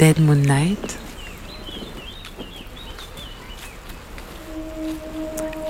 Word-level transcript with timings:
Dead 0.00 0.18
Moon 0.18 0.34
Night. 0.36 0.98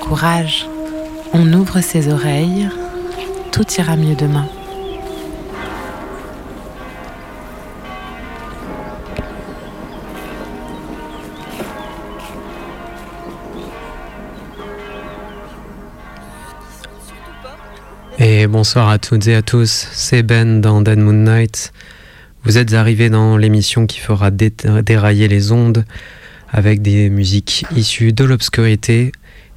Courage, 0.00 0.68
on 1.32 1.52
ouvre 1.52 1.80
ses 1.80 2.12
oreilles, 2.12 2.68
tout 3.50 3.66
ira 3.76 3.96
mieux 3.96 4.14
demain. 4.14 4.46
Et 18.20 18.46
bonsoir 18.46 18.90
à 18.90 18.98
toutes 18.98 19.26
et 19.26 19.34
à 19.34 19.42
tous, 19.42 19.88
c'est 19.90 20.22
Ben 20.22 20.60
dans 20.60 20.82
Dead 20.82 21.00
Moon 21.00 21.14
Night. 21.14 21.72
Vous 22.42 22.56
êtes 22.56 22.72
arrivés 22.72 23.10
dans 23.10 23.36
l'émission 23.36 23.86
qui 23.86 23.98
fera 23.98 24.30
dérailler 24.30 25.28
les 25.28 25.52
ondes 25.52 25.84
avec 26.48 26.80
des 26.80 27.10
musiques 27.10 27.66
issues 27.76 28.12
de 28.12 28.24
l'obscurité. 28.24 29.12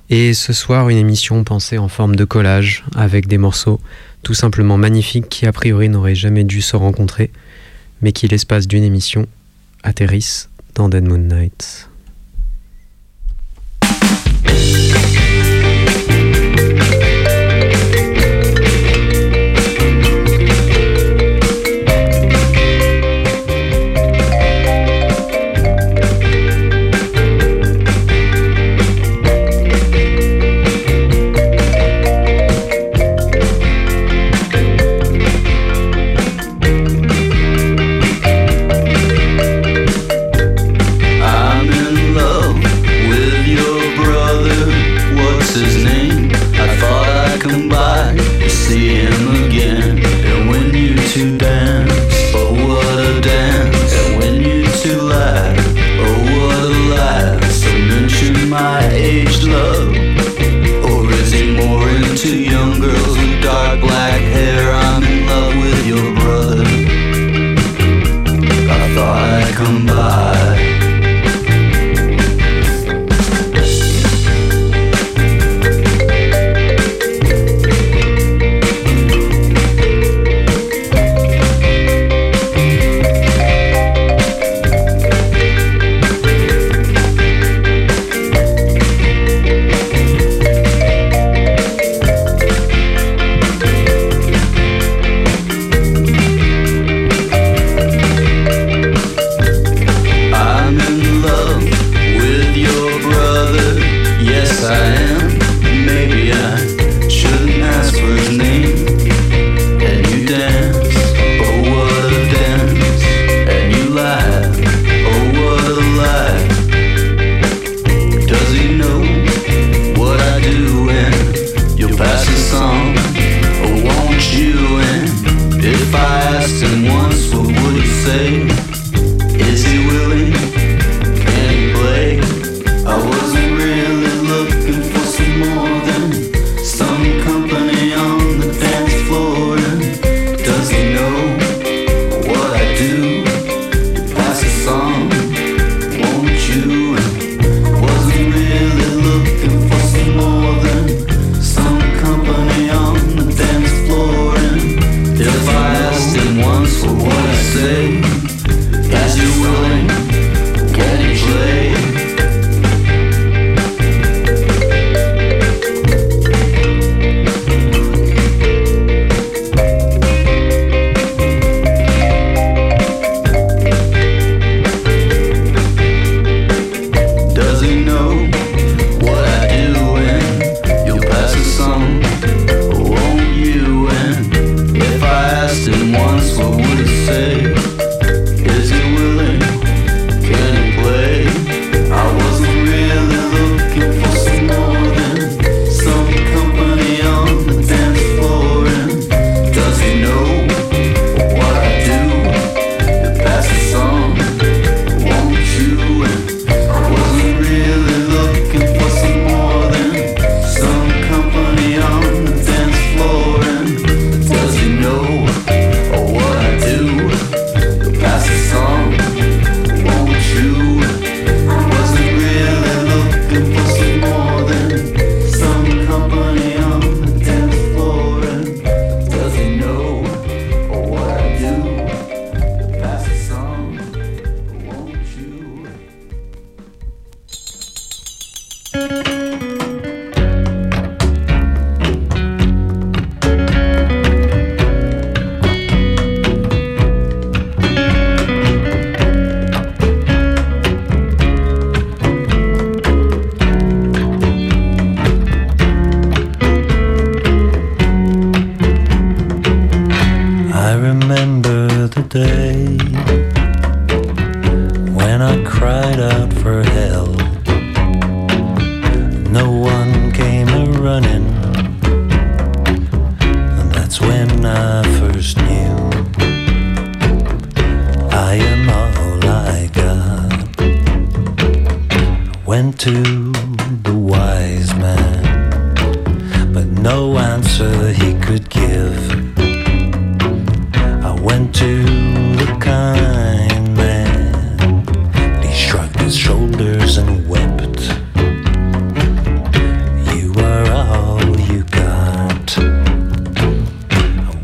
Et 0.09 0.33
ce 0.33 0.51
soir, 0.51 0.89
une 0.89 0.97
émission 0.97 1.43
pensée 1.43 1.77
en 1.77 1.87
forme 1.87 2.15
de 2.15 2.25
collage 2.25 2.83
avec 2.95 3.27
des 3.27 3.37
morceaux 3.37 3.79
tout 4.21 4.33
simplement 4.33 4.77
magnifiques 4.77 5.29
qui 5.29 5.45
a 5.45 5.51
priori 5.51 5.89
n'auraient 5.89 6.15
jamais 6.15 6.43
dû 6.43 6.61
se 6.61 6.75
rencontrer, 6.75 7.31
mais 8.01 8.11
qui 8.11 8.27
l'espace 8.27 8.67
d'une 8.67 8.83
émission 8.83 9.27
atterrissent 9.83 10.49
dans 10.75 10.89
Dead 10.89 11.07
Moon 11.07 11.17
Night. 11.17 11.89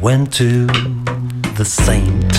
went 0.01 0.31
to 0.31 0.65
the 1.57 1.65
saint, 1.65 2.31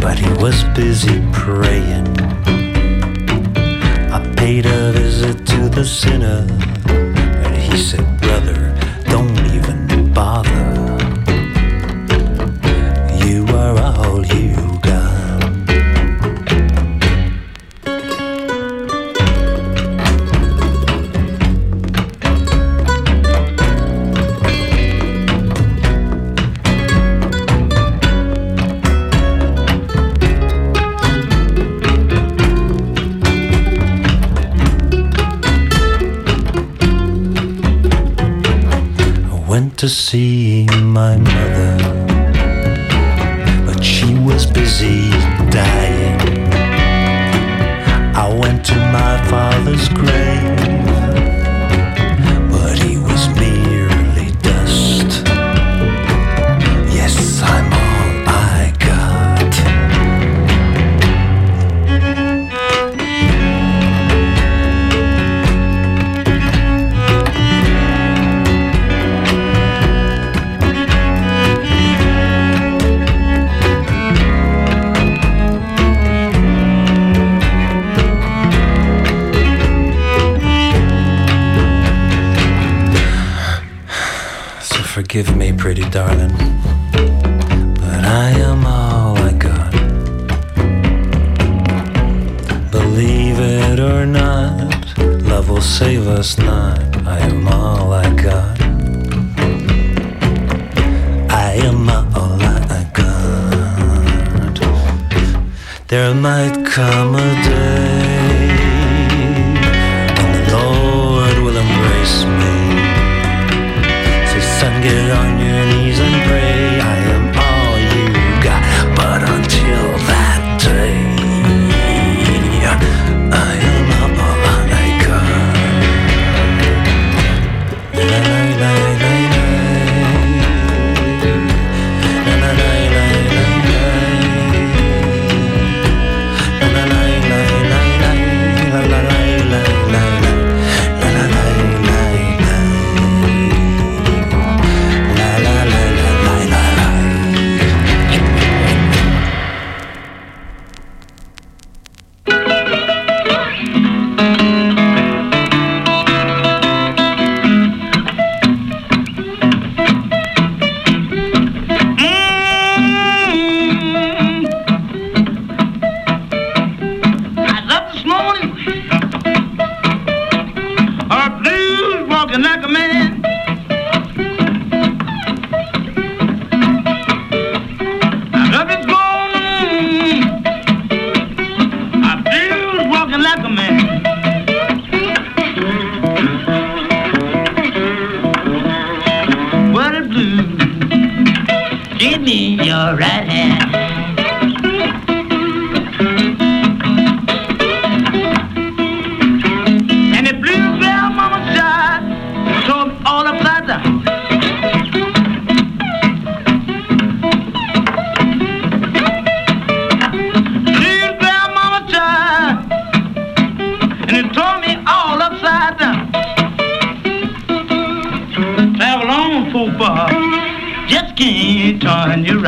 but 0.00 0.18
he 0.18 0.28
was 0.42 0.64
busy 0.74 1.22
praying. 1.32 2.08
I 4.10 4.34
paid 4.36 4.64
a 4.64 4.92
visit 4.92 5.46
to 5.46 5.68
the 5.68 5.84
sinner, 5.84 6.46
and 6.88 7.56
he 7.56 7.76
said, 7.76 8.20
Brother, 8.20 8.74
don't 9.10 9.34
to 39.84 39.90
see 39.90 40.64
my 40.80 41.14
mother, 41.18 41.76
but 43.66 43.84
she 43.84 44.14
was 44.14 44.46
busy 44.46 45.03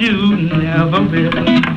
you 0.00 0.36
never 0.36 1.02
will. 1.02 1.67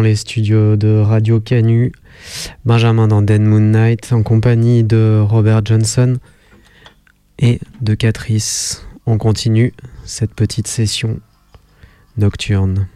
Les 0.00 0.16
studios 0.16 0.76
de 0.76 1.00
Radio 1.00 1.40
Canu, 1.40 1.92
Benjamin 2.64 3.08
dans 3.08 3.22
Dead 3.22 3.40
Moon 3.40 3.60
Night, 3.60 4.12
en 4.12 4.22
compagnie 4.22 4.84
de 4.84 5.20
Robert 5.20 5.62
Johnson 5.64 6.18
et 7.38 7.60
de 7.80 7.94
Catrice. 7.94 8.86
On 9.06 9.18
continue 9.18 9.72
cette 10.04 10.34
petite 10.34 10.66
session 10.66 11.20
nocturne. 12.16 12.88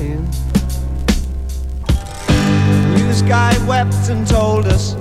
Crying. 0.00 0.28
News 2.94 3.22
guy 3.22 3.54
wept 3.66 4.08
and 4.08 4.26
told 4.26 4.66
us 4.66 4.94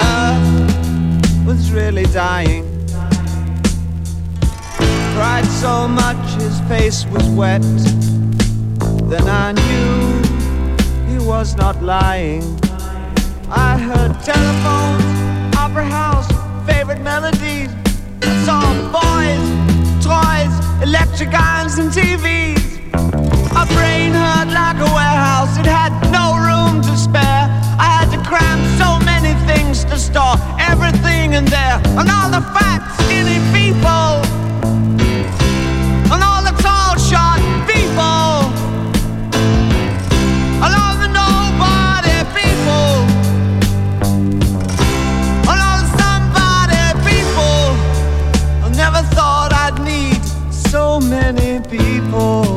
Earth 0.00 1.46
was 1.46 1.72
really 1.72 2.04
dying. 2.06 2.64
Cried 5.14 5.46
so 5.46 5.88
much 5.88 6.42
his 6.42 6.60
face 6.62 7.06
was 7.06 7.26
wet. 7.30 7.62
Then 9.10 9.26
I 9.28 9.52
knew 9.52 11.10
he 11.10 11.18
was 11.26 11.56
not 11.56 11.82
lying. 11.82 12.42
I 13.48 13.78
heard 13.78 14.12
telephones, 14.22 15.56
opera 15.56 15.84
house, 15.84 16.28
favorite 16.66 17.00
melodies. 17.00 17.70
I 18.22 18.44
saw 18.44 18.62
boys, 18.92 19.44
toys, 20.04 20.82
electric 20.82 21.32
irons, 21.32 21.78
and 21.78 21.90
TVs. 21.90 22.75
My 23.56 23.64
brain 23.72 24.12
hurt 24.12 24.48
like 24.52 24.76
a 24.76 24.90
warehouse, 24.96 25.56
it 25.56 25.64
had 25.64 25.92
no 26.12 26.36
room 26.46 26.82
to 26.82 26.94
spare. 26.94 27.44
I 27.84 27.88
had 27.96 28.08
to 28.14 28.20
cram 28.28 28.60
so 28.76 28.88
many 29.10 29.32
things 29.48 29.82
to 29.86 29.96
store 29.98 30.36
everything 30.58 31.32
in 31.32 31.46
there, 31.46 31.80
and 31.98 32.06
all 32.16 32.28
the 32.28 32.44
fat, 32.52 32.80
skinny 33.00 33.40
people, 33.56 34.12
and 36.12 36.20
all 36.28 36.42
the 36.44 36.52
tall, 36.60 36.92
short 37.00 37.40
people, 37.72 38.52
and 40.64 40.72
all 40.80 40.96
the 41.04 41.10
nobody 41.22 42.16
people, 42.36 42.92
and 45.48 45.58
all 45.66 45.78
the 45.80 45.88
somebody 46.02 46.84
people. 47.08 47.64
I 48.64 48.68
never 48.76 49.02
thought 49.16 49.50
I'd 49.54 49.80
need 49.82 50.22
so 50.52 51.00
many 51.00 51.60
people. 51.70 52.55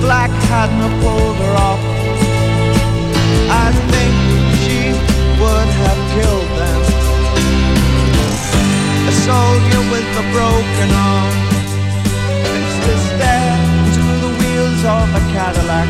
Black 0.00 0.30
hadn't 0.50 0.80
have 0.80 0.96
pulled 1.02 1.36
her 1.36 1.54
off, 1.68 1.80
I 3.48 3.72
think 3.92 4.14
she 4.64 4.92
would 5.40 5.70
have 5.82 6.00
killed 6.16 6.50
them. 6.60 6.80
A 9.06 9.12
soldier 9.28 9.82
with 9.92 10.08
a 10.22 10.24
broken 10.34 10.90
arm 10.92 11.34
fixed 12.44 12.82
his 12.90 13.02
stare 13.14 13.58
to 13.96 14.04
the 14.24 14.30
wheels 14.38 14.82
of 14.84 15.06
a 15.14 15.22
Cadillac. 15.32 15.88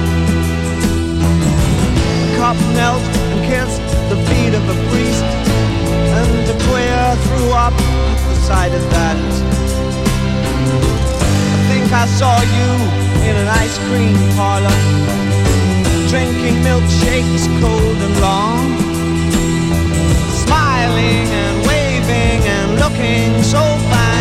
A 2.23 2.29
cop 2.39 2.59
knelt 2.77 3.03
and 3.33 3.43
kissed 3.49 3.83
the 4.11 4.19
feet 4.29 4.55
of 4.55 4.65
a 4.69 4.77
priest, 4.91 5.29
and 6.21 6.45
a 6.55 6.57
queer 6.69 7.03
threw 7.27 7.51
up 7.53 7.75
at 7.75 8.21
the 8.29 8.37
sight 8.47 8.73
of 8.73 8.85
that. 8.91 9.19
I 11.55 11.61
think 11.69 11.93
I 11.93 12.07
saw 12.07 12.35
you 12.57 13.06
in 13.29 13.37
an 13.37 13.49
ice 13.49 13.77
cream 13.89 14.17
parlor, 14.37 14.79
drinking 16.09 16.57
milkshakes 16.63 17.45
cold 17.61 17.99
and 18.07 18.17
long, 18.21 18.67
smiling 20.45 21.27
and 21.43 21.67
waving 21.67 22.41
and 22.57 22.69
looking 22.79 23.43
so 23.43 23.63
fine. 23.91 24.16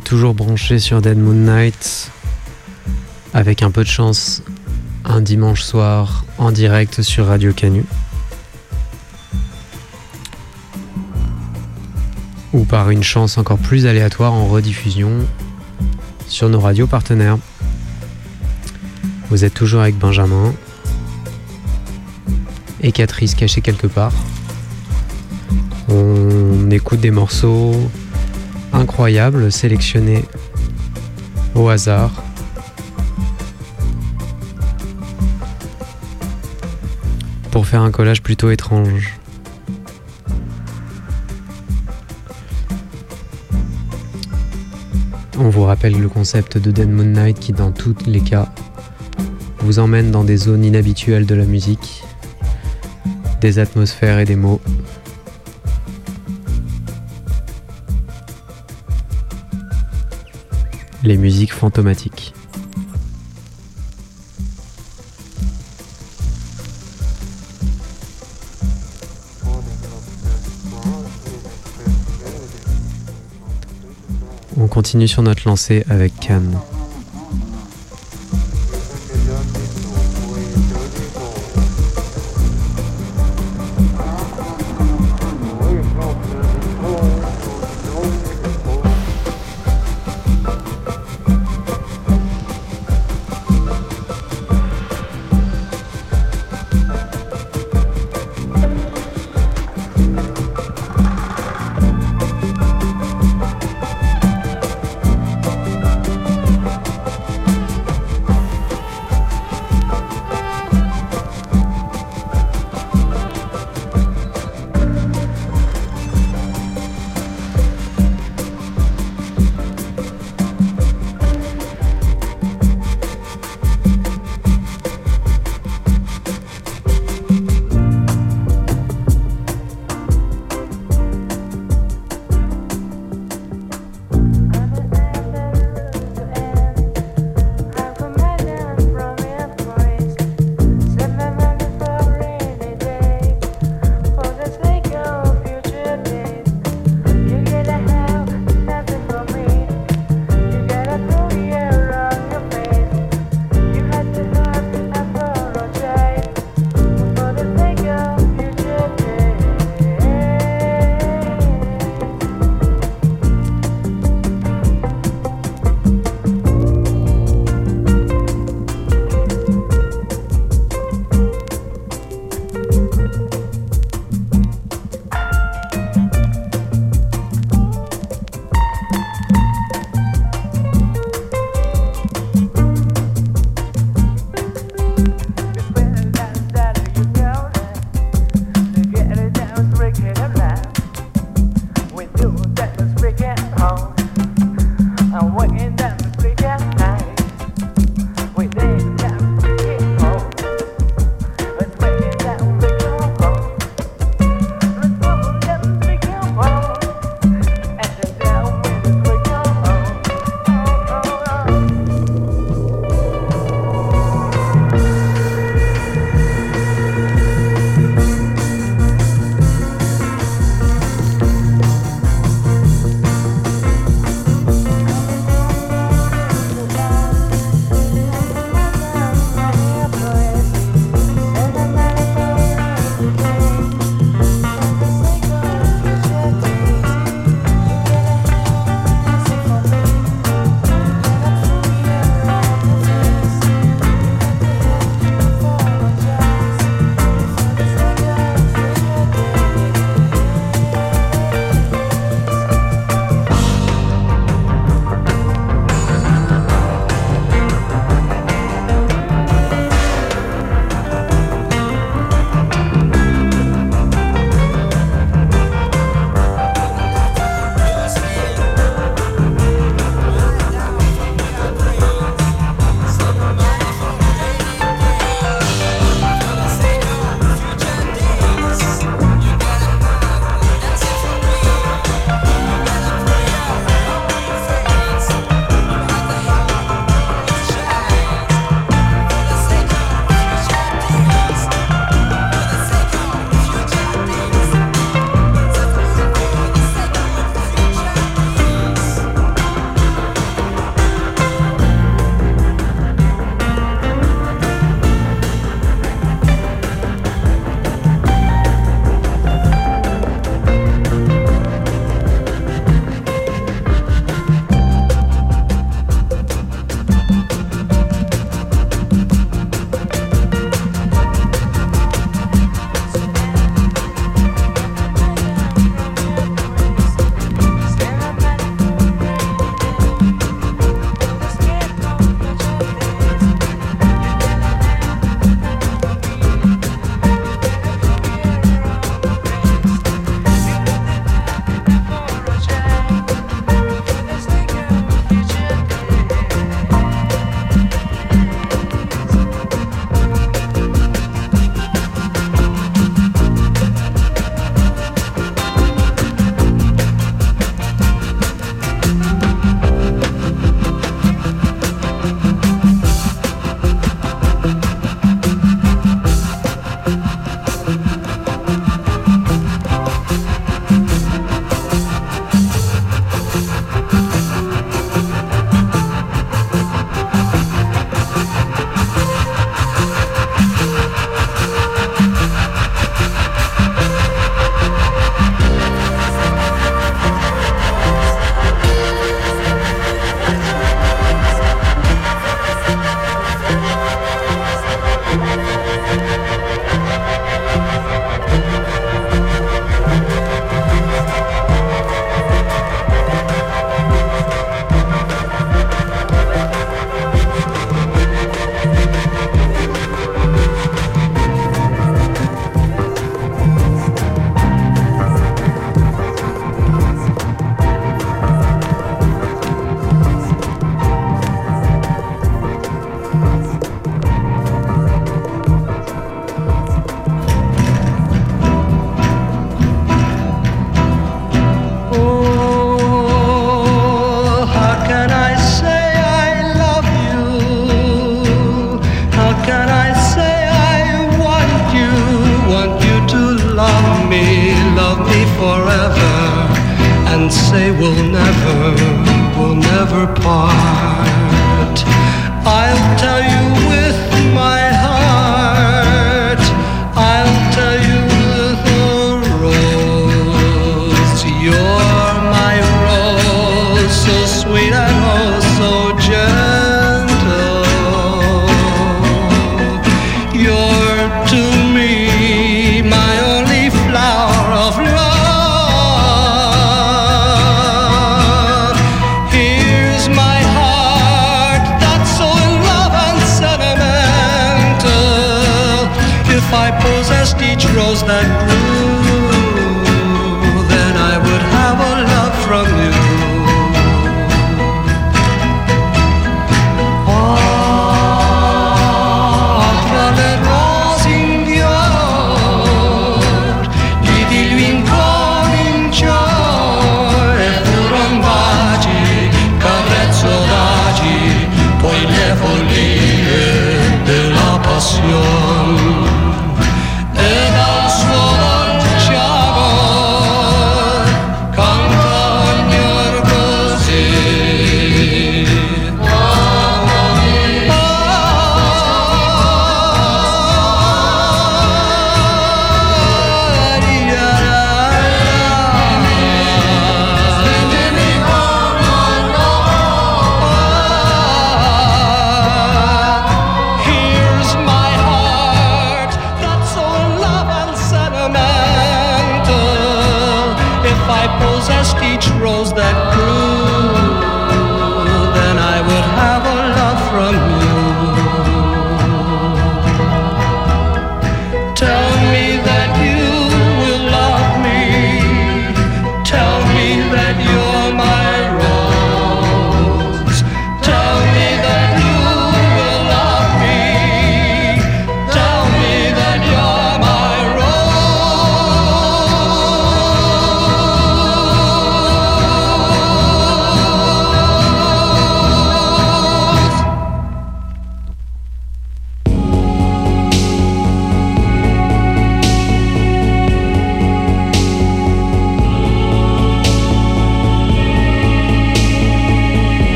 Toujours 0.00 0.34
branchés 0.34 0.78
sur 0.78 1.00
Dead 1.00 1.18
Moon 1.18 1.34
Night. 1.34 2.10
Avec 3.34 3.62
un 3.62 3.70
peu 3.70 3.82
de 3.82 3.88
chance, 3.88 4.42
un 5.04 5.20
dimanche 5.20 5.62
soir 5.62 6.24
en 6.38 6.52
direct 6.52 7.02
sur 7.02 7.26
Radio 7.26 7.52
Canu. 7.52 7.84
ou 12.56 12.64
par 12.64 12.88
une 12.88 13.02
chance 13.02 13.36
encore 13.36 13.58
plus 13.58 13.84
aléatoire 13.84 14.32
en 14.32 14.46
rediffusion 14.46 15.10
sur 16.26 16.48
nos 16.48 16.58
radios 16.58 16.86
partenaires. 16.86 17.36
Vous 19.28 19.44
êtes 19.44 19.52
toujours 19.52 19.82
avec 19.82 19.98
Benjamin 19.98 20.54
et 22.80 22.92
Catrice 22.92 23.34
cachée 23.34 23.60
quelque 23.60 23.86
part. 23.86 24.12
On 25.88 26.70
écoute 26.70 27.00
des 27.00 27.10
morceaux 27.10 27.90
incroyables 28.76 29.50
sélectionnés 29.50 30.24
au 31.54 31.68
hasard. 31.68 32.22
Pour 37.50 37.66
faire 37.66 37.80
un 37.80 37.90
collage 37.90 38.22
plutôt 38.22 38.50
étrange. 38.50 39.18
On 45.38 45.48
vous 45.48 45.62
rappelle 45.62 45.98
le 45.98 46.08
concept 46.08 46.58
de 46.58 46.70
Dead 46.70 46.90
Moon 46.90 47.04
Night 47.04 47.38
qui 47.40 47.52
dans 47.52 47.72
tous 47.72 47.94
les 48.06 48.20
cas 48.20 48.52
vous 49.60 49.78
emmène 49.78 50.10
dans 50.10 50.24
des 50.24 50.36
zones 50.36 50.64
inhabituelles 50.64 51.26
de 51.26 51.34
la 51.34 51.44
musique, 51.44 52.02
des 53.40 53.58
atmosphères 53.58 54.18
et 54.18 54.24
des 54.26 54.36
mots. 54.36 54.60
Les 61.06 61.16
musiques 61.16 61.52
fantomatiques. 61.52 62.34
On 74.58 74.66
continue 74.66 75.06
sur 75.06 75.22
notre 75.22 75.46
lancée 75.46 75.84
avec 75.88 76.18
Cannes. 76.18 76.58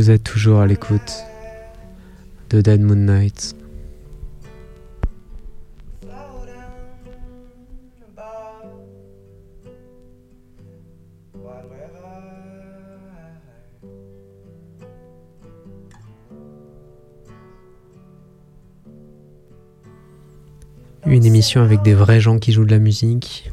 Vous 0.00 0.08
êtes 0.08 0.24
toujours 0.24 0.60
à 0.60 0.66
l'écoute 0.66 1.26
de 2.48 2.62
Dead 2.62 2.80
Moon 2.80 2.94
Night. 2.94 3.54
Une 21.04 21.26
émission 21.26 21.60
avec 21.60 21.82
des 21.82 21.92
vrais 21.92 22.20
gens 22.22 22.38
qui 22.38 22.52
jouent 22.52 22.64
de 22.64 22.70
la 22.70 22.78
musique, 22.78 23.52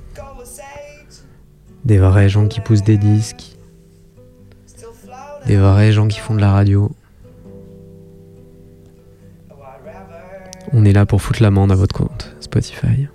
des 1.83 1.97
vrais 1.97 2.29
gens 2.29 2.47
qui 2.47 2.61
poussent 2.61 2.85
des 2.85 2.97
disques, 2.97 3.56
des 5.47 5.55
vrais 5.55 5.93
gens 5.93 6.09
qui 6.09 6.19
font 6.19 6.35
de 6.35 6.41
la 6.41 6.51
radio. 6.51 6.91
On 10.73 10.83
est 10.83 10.91
là 10.91 11.05
pour 11.05 11.21
foutre 11.21 11.41
l'amende 11.41 11.71
à 11.71 11.75
votre 11.75 11.95
compte, 11.95 12.35
Spotify. 12.41 13.07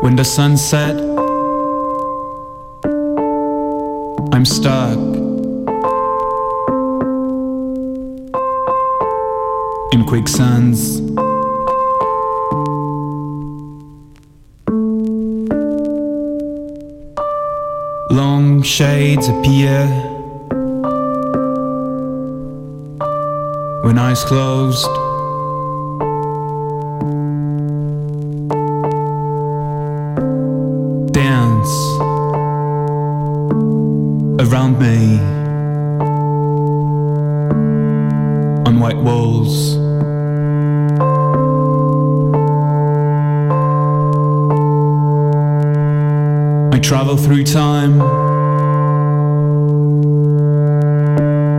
When 0.00 0.14
the 0.14 0.24
sun 0.24 0.56
set, 0.56 0.96
I'm 4.32 4.44
stuck 4.44 4.96
in 9.92 10.04
quicksands. 10.06 11.00
Long 18.10 18.62
shades 18.62 19.28
appear. 19.28 20.07
Eyes 23.98 24.22
closed. 24.24 24.86
Dance 31.12 31.74
around 34.40 34.78
me 34.78 35.18
on 38.68 38.78
white 38.78 38.96
walls. 38.96 39.76
I 46.74 46.78
travel 46.78 47.16
through 47.16 47.44
time. 47.44 48.00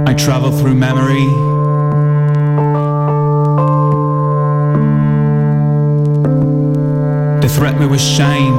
I 0.07 0.13
travel 0.13 0.51
through 0.51 0.75
memory. 0.75 1.58
threaten 7.49 7.79
me 7.79 7.87
with 7.87 8.01
shame. 8.01 8.55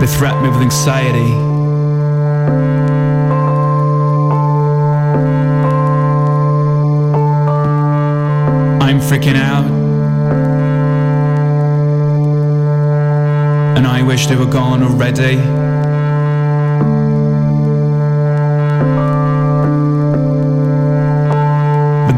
They 0.00 0.06
threaten 0.06 0.42
me 0.42 0.48
with 0.48 0.62
anxiety. 0.62 1.32
I'm 8.80 8.98
freaking 9.00 9.36
out. 9.36 9.66
And 13.76 13.86
I 13.86 14.02
wish 14.02 14.26
they 14.26 14.36
were 14.36 14.46
gone 14.46 14.82
already. 14.82 15.36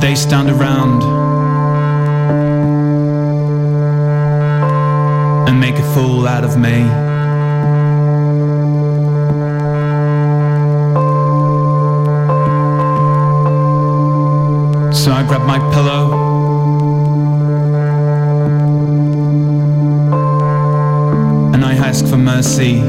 they 0.00 0.14
stand 0.14 0.50
around 0.50 1.23
and 5.46 5.60
make 5.60 5.76
a 5.76 5.94
fool 5.94 6.26
out 6.26 6.44
of 6.44 6.56
me. 6.56 6.82
So 14.92 15.12
I 15.12 15.22
grab 15.26 15.42
my 15.42 15.58
pillow. 15.74 16.04
And 21.52 21.64
I 21.64 21.74
ask 21.74 22.06
for 22.06 22.16
mercy. 22.16 22.80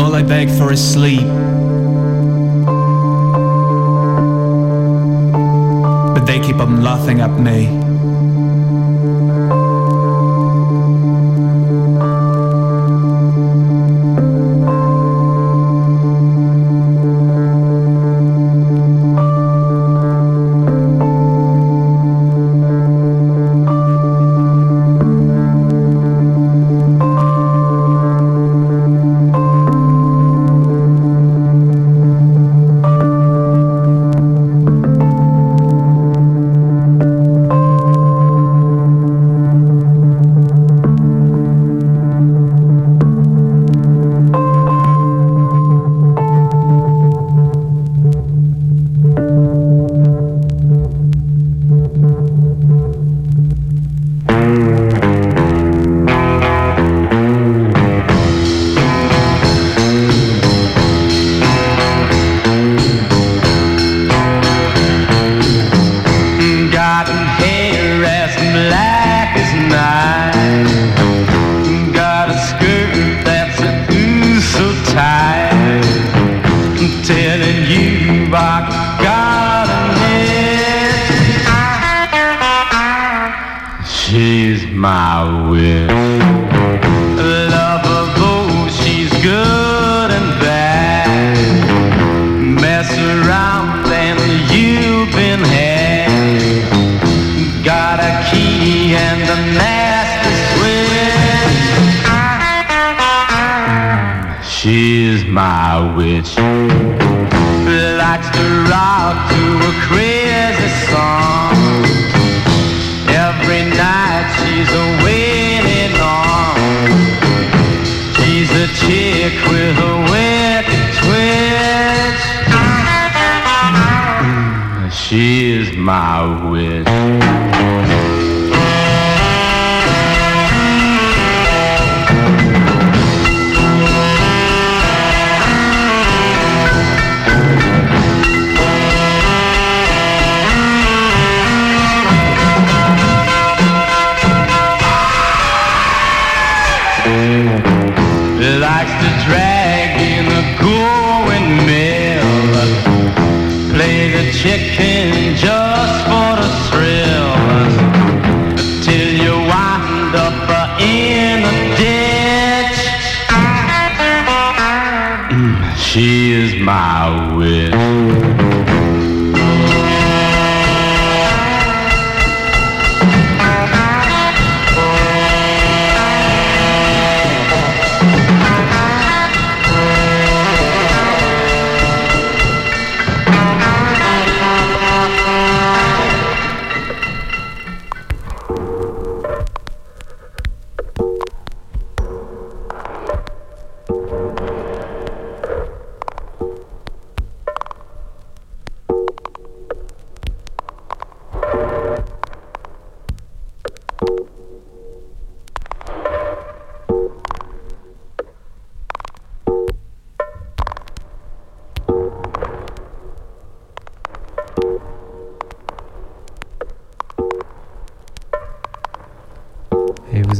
All 0.00 0.14
I 0.14 0.22
beg 0.22 0.48
for 0.50 0.72
is 0.72 0.92
sleep. 0.92 1.45
They 6.26 6.40
keep 6.40 6.56
on 6.56 6.82
laughing 6.82 7.20
at 7.20 7.30
me. 7.38 7.85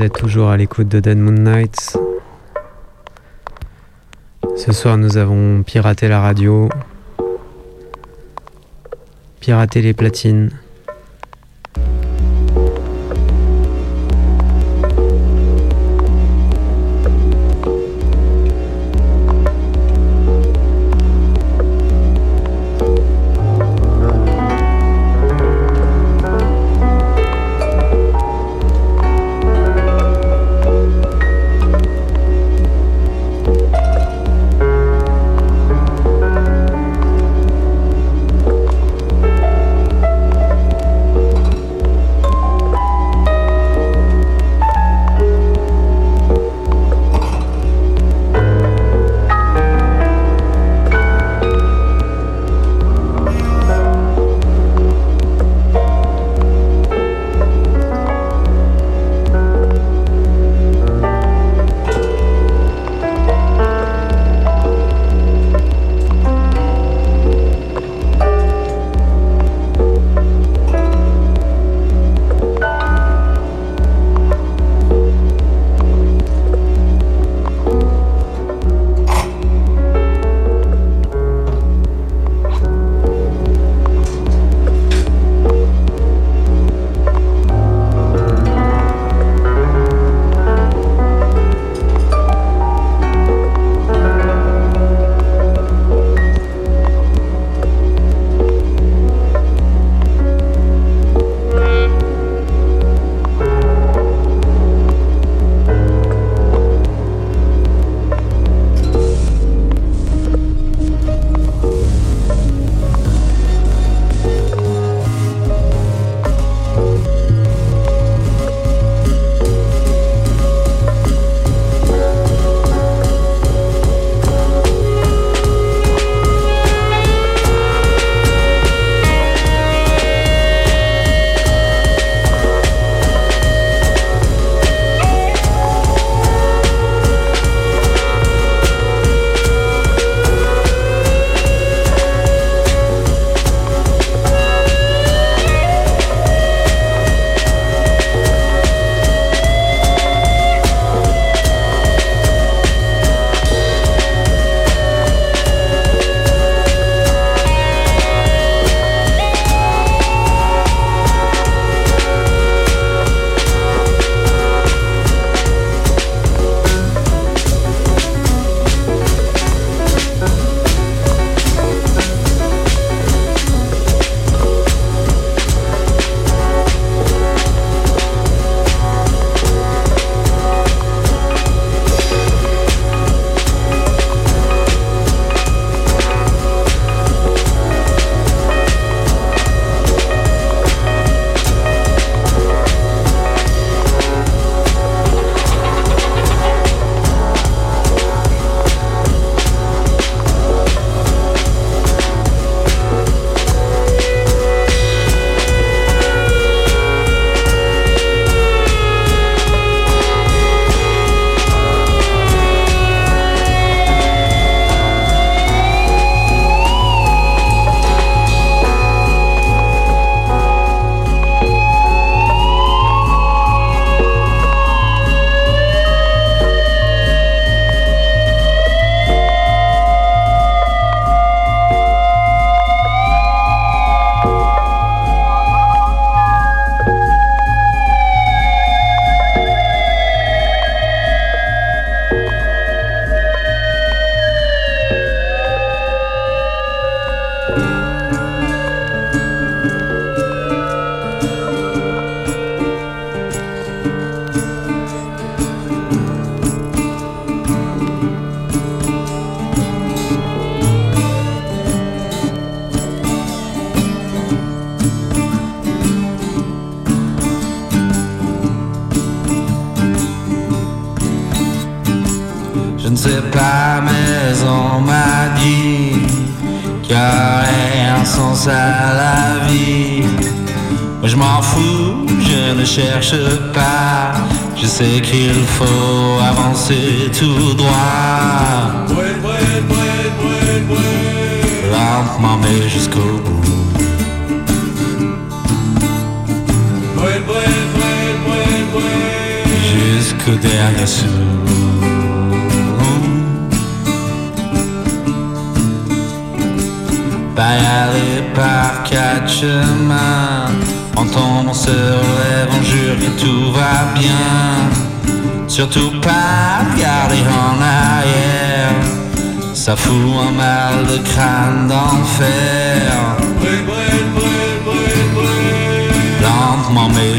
Toujours 0.04 0.50
à 0.50 0.56
l'écoute 0.58 0.88
de 0.88 1.00
Dead 1.00 1.16
Moon 1.16 1.32
Nights. 1.32 1.96
Ce 4.56 4.72
soir, 4.72 4.98
nous 4.98 5.16
avons 5.16 5.62
piraté 5.62 6.06
la 6.06 6.20
radio, 6.20 6.68
piraté 9.40 9.80
les 9.80 9.94
platines. 9.94 10.50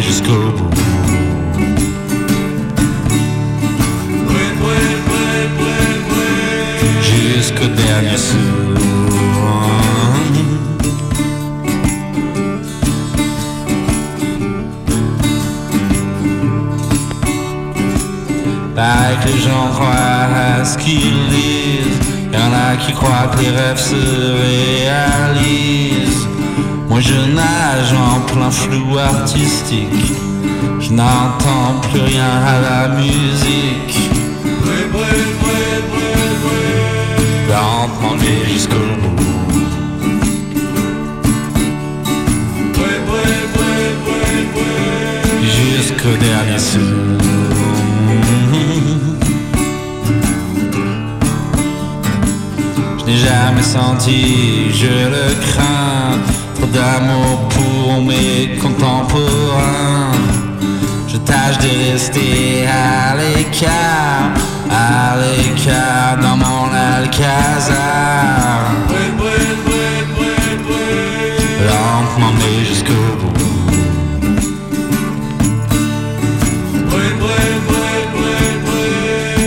Mais 0.08 0.14
jusqu'au 7.36 7.68
dernier 7.68 8.18
sou. 8.18 8.38
Pareil 18.76 19.18
que 19.24 19.28
les 19.28 19.40
gens 19.40 19.70
croient 19.74 19.90
à 19.90 20.64
ce 20.64 20.78
qu'ils 20.78 21.28
lisent. 21.30 22.00
Y'en 22.32 22.54
a 22.54 22.78
qui 22.78 22.94
croient 22.94 23.30
que 23.36 23.42
les 23.42 23.50
rêves 23.50 23.78
se 23.78 23.96
réalisent. 24.86 26.28
Moi 26.88 27.02
je 27.02 27.14
nage 27.14 27.94
en 27.94 28.17
plein 28.48 28.52
flou 28.52 28.98
artistique. 28.98 30.14
Je 30.80 30.92
n'entends 30.92 31.82
plus 31.90 32.02
rien 32.02 32.42
à 32.46 32.62
la 32.62 32.88
musique. 32.96 34.10
Mais 38.22 38.52
jusqu'au 38.52 38.76
bout. 38.76 39.24
Jusqu'au 45.44 46.16
dernier 46.20 46.60
sou. 46.60 46.80
Je 53.00 53.06
n'ai 53.06 53.18
jamais 53.18 53.64
senti, 53.64 54.72
je 54.74 54.88
le 54.88 55.34
crains, 55.42 56.18
d'amour 56.78 57.38
pour 57.56 58.02
mes 58.04 58.58
contemporains. 58.62 60.12
Je 61.08 61.18
tâche 61.18 61.58
de 61.66 61.72
rester 61.92 62.68
à 62.68 63.16
l'écart, 63.20 64.30
à 64.70 65.16
l'écart 65.22 66.18
dans 66.22 66.38
mon 66.38 66.66
alcazar. 66.94 68.60
Lentement 71.68 72.34
mais 72.40 72.66
jusqu'au 72.70 73.06
bout. 73.20 73.38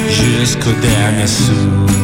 Jusqu'au 0.09 0.72
dernier 0.83 1.26
sou. 1.26 1.99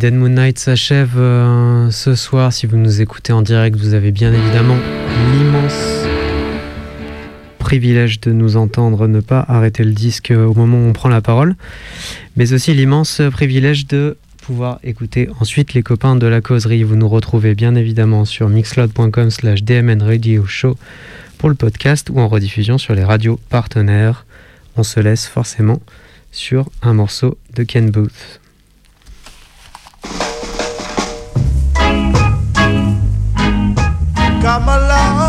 Dead 0.00 0.14
Moon 0.14 0.30
Night 0.30 0.58
s'achève 0.58 1.18
euh, 1.18 1.90
ce 1.90 2.14
soir. 2.14 2.54
Si 2.54 2.64
vous 2.64 2.78
nous 2.78 3.02
écoutez 3.02 3.34
en 3.34 3.42
direct, 3.42 3.76
vous 3.76 3.92
avez 3.92 4.12
bien 4.12 4.32
évidemment 4.32 4.78
l'immense 5.30 6.06
privilège 7.58 8.18
de 8.22 8.32
nous 8.32 8.56
entendre 8.56 9.08
ne 9.08 9.20
pas 9.20 9.44
arrêter 9.46 9.84
le 9.84 9.92
disque 9.92 10.32
au 10.34 10.54
moment 10.54 10.78
où 10.78 10.88
on 10.88 10.94
prend 10.94 11.10
la 11.10 11.20
parole, 11.20 11.54
mais 12.34 12.54
aussi 12.54 12.72
l'immense 12.72 13.20
privilège 13.30 13.88
de 13.88 14.16
pouvoir 14.40 14.78
écouter 14.84 15.28
ensuite 15.38 15.74
les 15.74 15.82
copains 15.82 16.16
de 16.16 16.26
la 16.26 16.40
causerie. 16.40 16.82
Vous 16.82 16.96
nous 16.96 17.08
retrouvez 17.08 17.54
bien 17.54 17.74
évidemment 17.74 18.24
sur 18.24 18.48
mixcloud.com 18.48 19.30
slash 19.30 19.62
dmn 19.64 20.02
radio 20.02 20.46
show 20.46 20.78
pour 21.36 21.50
le 21.50 21.54
podcast 21.54 22.08
ou 22.08 22.20
en 22.20 22.28
rediffusion 22.28 22.78
sur 22.78 22.94
les 22.94 23.04
radios 23.04 23.38
partenaires. 23.50 24.24
On 24.78 24.82
se 24.82 24.98
laisse 24.98 25.26
forcément 25.26 25.82
sur 26.32 26.70
un 26.80 26.94
morceau 26.94 27.36
de 27.54 27.64
Ken 27.64 27.90
Booth. 27.90 28.39
come 34.40 34.68
along. 34.68 35.19